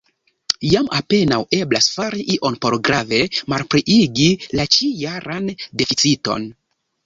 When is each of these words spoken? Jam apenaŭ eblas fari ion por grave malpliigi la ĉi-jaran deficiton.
Jam 0.69 0.87
apenaŭ 0.99 1.37
eblas 1.57 1.89
fari 1.97 2.23
ion 2.37 2.57
por 2.65 2.77
grave 2.89 3.21
malpliigi 3.55 4.33
la 4.57 4.69
ĉi-jaran 4.79 5.57
deficiton. 5.83 6.53